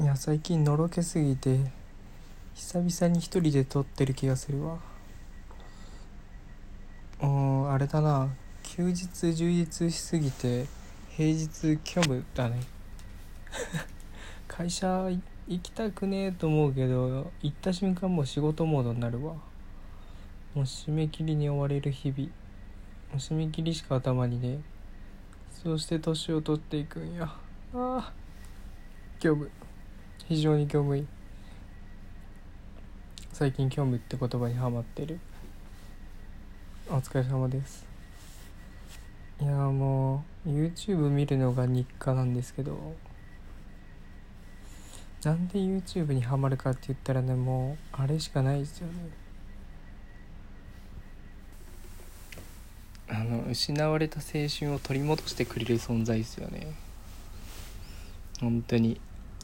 [0.00, 1.58] いや最近のろけすぎて
[2.54, 4.78] 久々に一人で撮ってる気がするわ。
[7.20, 8.28] うんあれだな。
[8.62, 10.66] 休日充実しすぎて
[11.10, 12.60] 平日虚無だね。
[14.46, 15.10] 会社
[15.48, 19.34] 行きたくねえと思うけど行った瞬間もう仕事モードになるわ。
[19.34, 19.42] も
[20.54, 22.28] う締め切りに追われる日々。
[22.28, 24.60] もう締め切りしか頭にね
[25.50, 27.24] そして年を取っていくんや。
[27.24, 27.40] あ
[27.74, 28.12] あ
[29.18, 29.50] 虚無。
[30.28, 31.06] 非常に虚無い
[33.32, 35.18] 最近虚無って言葉にハマってる。
[36.90, 37.86] お疲れ様です。
[39.40, 42.76] いやもう YouTube 見るのが日課なんですけど
[45.22, 48.92] なんで YouTube にハマるかって言ったらねもうあれしかないですよね。
[53.08, 56.74] あの失われた青春を取り戻してくれる存在ですよね。
[58.40, 59.00] 本当に。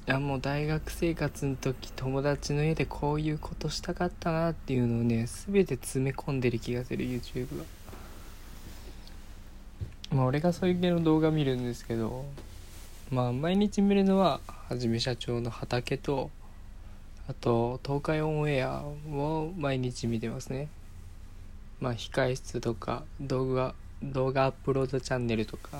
[0.06, 7.64] いやもう大学生活の時友達の家でこういうことしたかったなっていうのをね全て詰め込んでる気がする YouTube は。
[10.12, 12.26] まあ俺がそういう系の動画見るんですけど
[13.10, 16.30] まあ毎日見るのははじめ社長の畑と
[17.26, 20.68] あと東海オンエアを毎日見てますね。
[21.80, 25.78] まあ控室とか動画動画アップロードチャンネルとか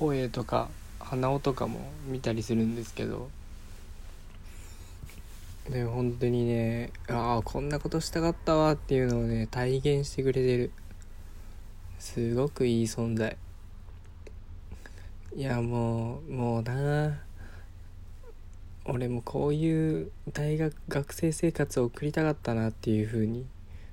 [0.00, 0.68] ホエとか
[1.08, 3.30] 花尾とかも見たりするんですけど。
[5.70, 10.70] で本当にねああこんなことしたかったわっていうのをね体現してくれてる。
[11.98, 13.38] すごくいい存在。
[15.34, 17.18] いやもうもうな。
[18.84, 23.46] 俺もこういう大学学生生活を送りたかったなっていう風に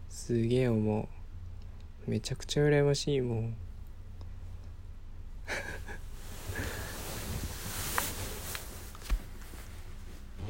[0.10, 1.08] すげえ思う。
[2.12, 3.56] めちゃくちゃ羨ましいもん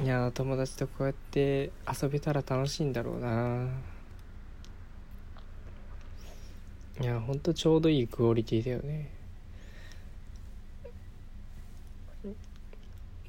[0.04, 3.68] いや友達とこうやって遊べたら楽しいんだろうな。
[7.02, 9.10] いやほんとちょうどいいクオリティだよね。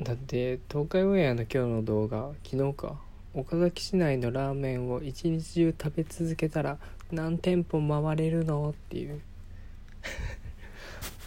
[0.03, 2.97] だって東海オンエアの今日の動画昨日か。
[3.33, 6.79] 岡崎市内のラーメンを一日中食べ続けたら
[7.13, 9.21] 何店舗回れるのっていう。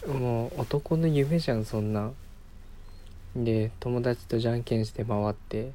[0.06, 2.12] もう男の夢じゃんそんな。
[3.36, 5.72] で友達とじゃんけんして回って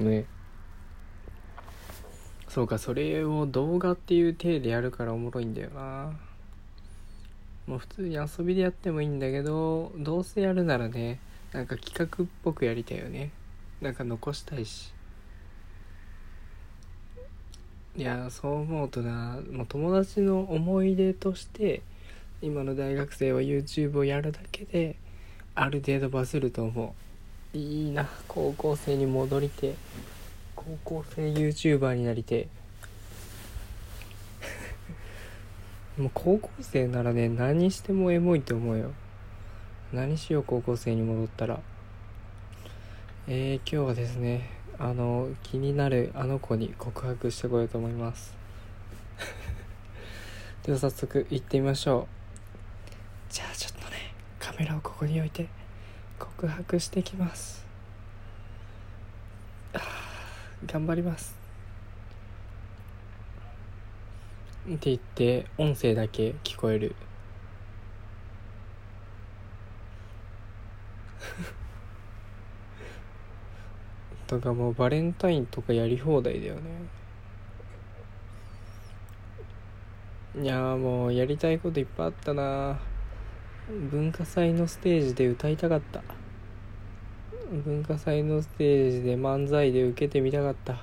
[0.00, 0.24] ね。
[2.48, 6.18] そうかそれを動画っていう体でやるからおもろいんだよな。
[7.66, 11.20] もう普通に遊びでやってもいいんだけどどうせやるならね
[11.52, 13.30] なんか企画っぽくやりたいよね。
[13.82, 14.92] なんか残したいし。
[17.96, 21.82] いやそう思うとなもう友達の思い出として
[22.40, 24.96] 今の大学生は YouTube をやるだけで
[25.60, 26.94] ある程度バズると思
[27.54, 27.58] う。
[27.58, 28.08] いいな。
[28.28, 29.74] 高校生に戻りて。
[30.54, 32.46] 高校生 YouTuber になりて。
[35.98, 38.92] もう高校生ならね何してもエモいと思うよ。
[39.92, 41.58] 何しよう高校生に戻ったら。
[43.26, 48.32] えー、今日はですねあの気になるあの子に告白してこようと思います。
[50.62, 52.06] では早速行ってみましょ
[53.30, 53.32] う。
[53.34, 53.54] じゃあ
[54.58, 55.46] メラをここに置いて
[56.18, 57.64] 告白してきます。
[60.66, 61.36] 頑張ります。
[64.68, 66.96] って言って音声だけ聞こえる。
[74.26, 76.62] とかもうバレンタインとかやり放題だよね。
[80.42, 82.87] いやもうやりたいこといっぱいあったな
[83.70, 86.02] 文化祭のステージで歌いたかった。
[87.50, 90.78] 文化祭のステージで漫才で受けてみたかった。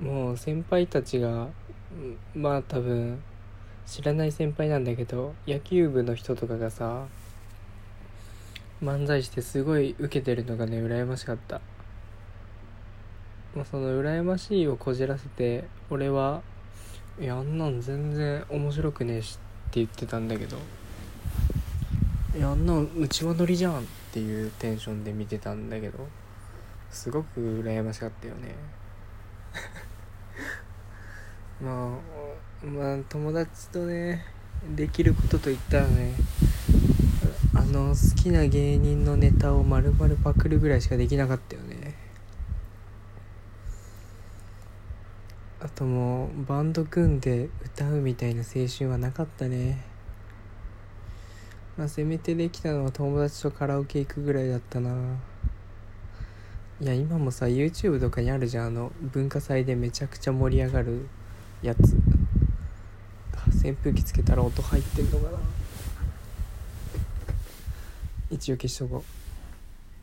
[0.00, 1.48] もう先輩たちが
[2.34, 3.22] まあ多分
[3.86, 7.06] 知らない先輩なんだけど野球部の人とかがさ
[8.82, 11.62] 漫才してすごい受けてるのがね羨ましかった。
[13.56, 16.42] まあその羨ましいをこじらせて俺は
[17.20, 19.38] いやあんなん全然面白くねえし
[19.74, 20.56] 言ってたんだけど。
[22.36, 23.82] いやあんなうちわ乗りじゃんっ
[24.12, 26.06] ていうテンションで見てたんだけど。
[26.90, 28.54] すごく羨ましかったよね。
[31.62, 31.98] ま
[32.64, 34.24] あまあ友達とね
[34.74, 36.14] できることといったらね
[37.54, 41.67] あの好きな芸人のネタを丸々パクるぐらいしかできなかったよね。
[45.60, 49.82] あともうバンド組んで歌うみたいな青春はなかったね。
[51.76, 54.94] まあせめてできたのは友達とカラオケ行くぐらいだったな。
[56.80, 58.66] いや今もさ YouTube とかにあるじゃん。
[58.68, 61.08] あの文化祭でめちゃくちゃ盛り上がる
[61.60, 61.96] やつ。
[63.48, 65.38] 扇風機つけたら音入ってんのかな。
[68.30, 69.02] 一応消しとこ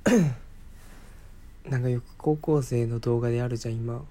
[0.06, 1.69] う。
[1.69, 4.04] なんかよく高校生の動画であるじゃん今。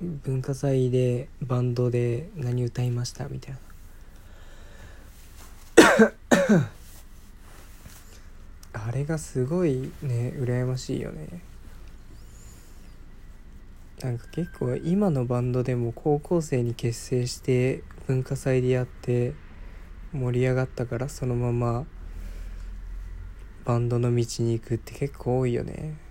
[0.00, 3.58] 文化祭でバンドで何歌いましたみたいな。
[8.72, 11.40] あれがすごいね羨ましいよね。
[14.00, 19.34] なんか結構今のバンドでも高校生に結成して文化祭でやって
[20.12, 21.84] 盛り上がったからそのまま
[23.64, 26.07] バンドの道に行くって結構多いよね。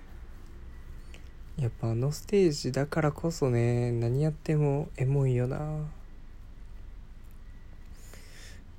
[1.57, 5.59] やっぱあのステージだからこそね何やってもエモいよな。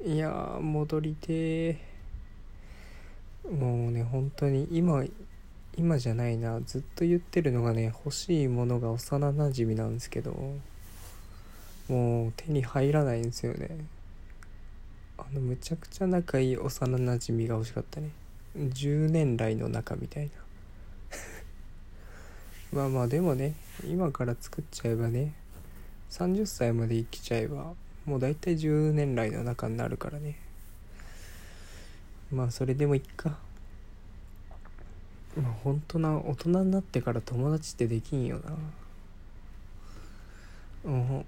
[0.05, 1.77] いや戻りて
[3.51, 5.05] もうね本当に今
[5.77, 6.61] 今じゃないな。
[6.61, 10.55] ずっと言ってるのがね欲しいものが幼なじみなんですけど
[11.89, 13.69] もう手に入らないんですよね。
[15.17, 18.11] あのむちゃくちゃ仲いい幼なじみが欲しかったね。
[18.57, 20.31] 10年来の仲みたいな。
[22.73, 23.55] まあまあでもね
[23.89, 25.33] 今から作っちゃえばね
[26.11, 27.73] 30歳まで生きちゃえば
[28.05, 30.37] もう大体10年来の仲になるからね。
[32.33, 33.37] まあそれでもいっか。
[35.37, 38.39] まあ本当な大人になってから友達ってできんよ
[40.85, 40.91] な。
[40.91, 41.25] うん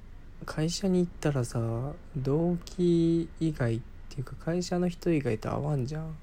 [0.46, 1.60] 会社に行ったらさ
[2.16, 6.16] 同期以外っていうか会社の人以外と会わんじゃん。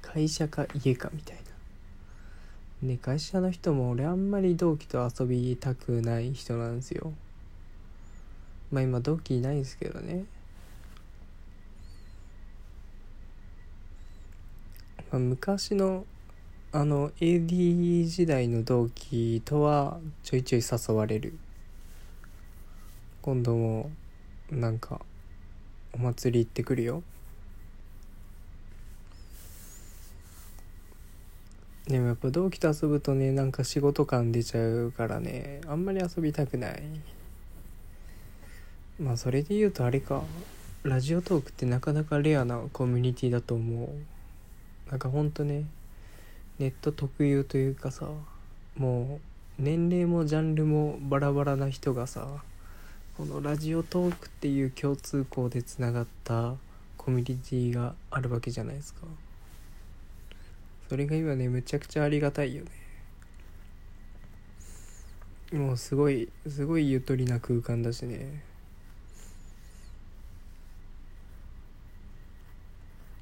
[0.00, 1.47] 会社か家かみたいな。
[2.82, 7.12] ね会社の人も俺あんまり同期と遊びたくない人なんですよ。
[8.70, 10.24] まあ今同期いないんですけどね。
[15.10, 16.04] まあ、昔の
[16.70, 21.38] あの AD 時代の同期とはちょいちょい誘われる。
[23.22, 23.90] 今度も
[24.50, 25.00] なんか
[25.92, 27.02] お祭り行ってくるよ。
[31.88, 36.82] でもやっぱ同期と遊ぶとねなんか仕事感出ちゃうからねあんまり遊びたくない。
[39.00, 40.22] まあそれで言うとあれか
[40.82, 44.90] ラジオトークってなかなかレアなコミュニティだと思う。
[44.90, 45.64] なんかほんとね
[46.58, 48.06] ネット特有というかさ
[48.76, 49.18] も
[49.58, 52.28] う年齢もジャンルもバラバラな人がさ
[53.16, 56.54] このラジオトークっていう共通項でつながった
[56.98, 59.06] コミュニティがあるわけじゃないですか。
[60.88, 62.70] それが今ねむちゃくちゃありがたいよね。
[65.52, 68.42] もうすごいすごいゆとりな空間だしね。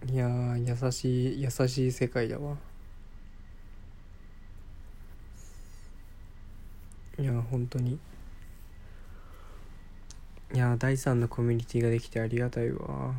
[0.09, 2.57] いや優しい優しい世界だわ。
[7.19, 7.99] いや本当に。
[10.55, 13.15] いや第3のコミュニティができてありがたいわ。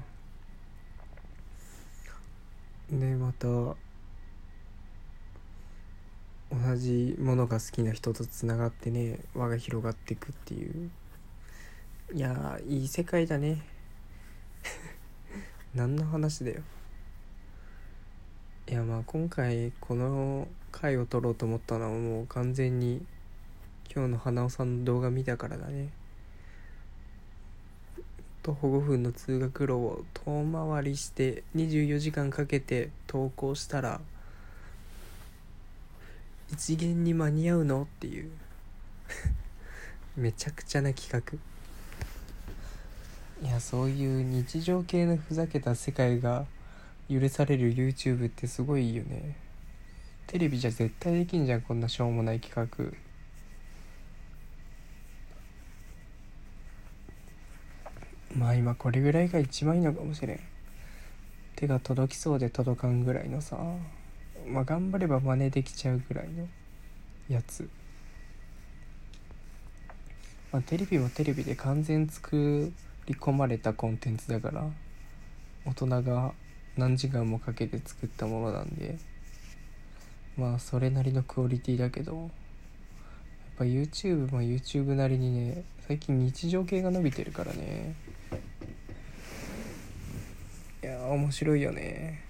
[2.89, 3.47] でまた
[6.51, 10.89] 同じものが好きな人とつながってね輪が広がっていくっていう。
[12.13, 13.61] いやいい世界だね。
[15.75, 16.61] 何の話だよ。
[18.69, 23.05] いやまあ今回この回を撮ろうと思ったのはもう完全に
[23.93, 25.89] 今日の花尾さんの動画見たからだね。
[28.43, 33.99] 徒歩5分の通学路を遠回りして24時間かけて投稿したら
[36.51, 37.83] 一元に間に合うの？
[37.83, 38.31] っていう。
[40.15, 41.37] めちゃくちゃな企画。
[43.47, 46.47] いやそういう日常系のふざけた世界が
[47.09, 49.35] 許される YouTube ってすごいよね。
[50.25, 52.93] テレビじゃ絶対できんじゃんこんなしょうもない企画。
[58.35, 60.39] まあ今これぐらいが一番いいのかもしれん。
[61.55, 63.57] 手が届きそうで届かんぐらいのさ。
[64.47, 66.47] まあ頑張れば真似できちゃうぐらいの
[67.29, 67.69] やつ。
[70.51, 72.71] まあテレビもテレビで完全作
[73.05, 74.65] り込まれたコンテンツだから
[75.65, 76.33] 大人が
[76.77, 78.97] 何時間もかけて作ったものなんで
[80.37, 82.29] まあそれなりのクオリティだけどやっ
[83.57, 87.95] ぱ YouTube も YouTube なりにね最近日常系が伸びてるからね。
[90.83, 92.26] いや面白いよね。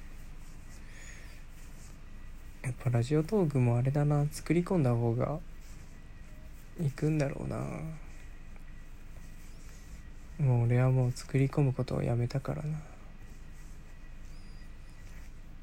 [2.83, 5.39] ぱラジオトークもあれだな作り込んだ方が
[6.79, 7.57] いくんだろうな。
[10.39, 12.79] もう俺はもう作り込むことをやめたからな。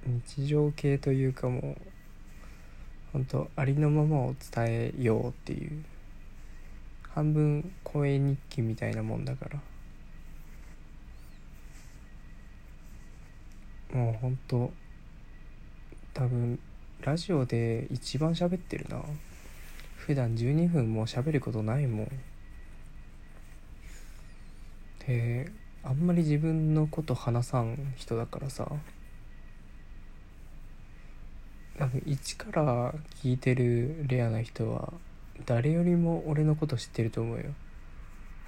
[0.07, 1.77] 日常系というかもう
[3.13, 5.85] 本当ありのままを伝えようっていう。
[7.15, 9.61] 半分声日記みたいなもんだから。
[13.97, 14.73] もうほんと
[16.13, 16.59] 多分
[17.05, 18.99] ラジオで一番喋ってるな。
[19.95, 22.09] 普段12分も喋ることないもん。
[25.07, 28.67] であんまり自分のこと話さん人だからさ。
[31.79, 34.91] 多分一から聞いてるレアな人は
[35.45, 37.45] 誰よりも俺のこと知ってると思うよ。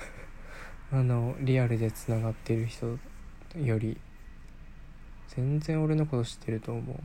[0.92, 2.98] あのリアルでつながってる人
[3.54, 3.98] より
[5.28, 6.96] 全然俺のこと知ってると思う。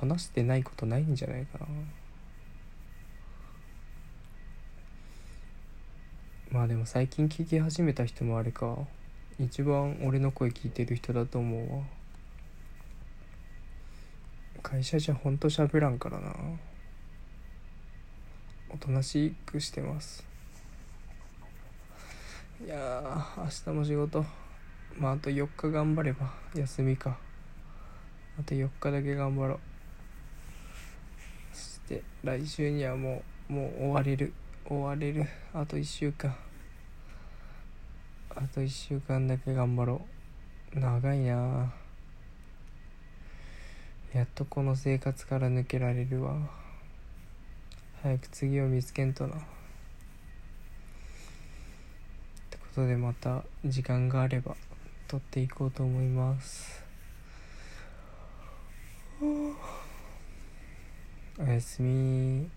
[0.00, 1.66] 話してないことないんじゃないかな。
[6.50, 8.78] まあでも最近聞き始めた人もあれか。
[9.38, 11.82] 一番俺の声聞いてる人だと思うわ。
[14.62, 16.34] 会社じゃほんと喋らんからな。
[18.68, 20.24] おとなしくしてます。
[22.64, 24.24] いやー明日も仕事。
[24.98, 27.18] まああと4日頑張れば休みか。
[28.38, 29.69] あと4日だけ頑張ろう。
[31.90, 34.32] して来週にはもうもう終われる。
[34.64, 35.26] 終われる。
[35.52, 36.36] あと1週間。
[38.30, 40.00] あと1週間だけ頑張ろ
[40.76, 40.78] う。
[40.78, 41.72] 長いな。
[44.14, 46.36] やっとこの生活から抜けられるわ。
[48.02, 49.34] 早く次を見つけんとな。
[49.34, 49.38] っ
[52.50, 54.54] てことでまた時間があれば
[55.08, 56.84] 撮っていこうと思います。
[61.42, 62.50] おやすみ